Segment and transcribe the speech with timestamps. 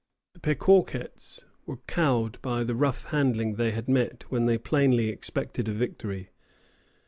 [0.33, 5.67] The Pequawkets were cowed by the rough handling they had met when they plainly expected
[5.67, 6.31] a victory.